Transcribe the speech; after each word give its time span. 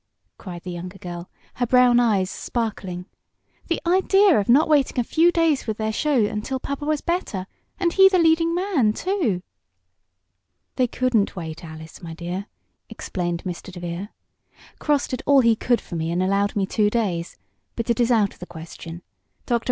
cried 0.39 0.63
the 0.63 0.71
younger 0.71 0.97
girl, 0.97 1.29
her 1.53 1.67
brown 1.67 1.99
eyes 1.99 2.27
sparkling. 2.31 3.05
"The 3.67 3.79
idea 3.85 4.39
of 4.39 4.49
not 4.49 4.67
waiting 4.67 4.97
a 4.97 5.03
few 5.03 5.31
days 5.31 5.67
with 5.67 5.77
their 5.77 5.93
show 5.93 6.25
until 6.25 6.59
papa 6.59 6.85
was 6.85 7.01
better; 7.01 7.45
and 7.79 7.93
he 7.93 8.09
the 8.09 8.17
leading 8.17 8.55
man, 8.55 8.93
too." 8.93 9.43
"They 10.75 10.87
couldn't 10.87 11.35
wait, 11.35 11.63
Alice, 11.63 12.01
my 12.01 12.15
dear," 12.15 12.47
explained 12.89 13.43
Mr. 13.43 13.71
DeVere. 13.71 14.09
"Cross 14.79 15.09
did 15.09 15.21
all 15.27 15.41
he 15.41 15.55
could 15.55 15.79
for 15.79 15.95
me, 15.95 16.09
and 16.09 16.23
allowed 16.23 16.55
me 16.55 16.65
two 16.65 16.89
days. 16.89 17.37
But 17.75 17.91
it 17.91 17.99
is 17.99 18.09
out 18.09 18.33
of 18.33 18.39
the 18.39 18.47
question. 18.47 19.03
Dr. 19.45 19.59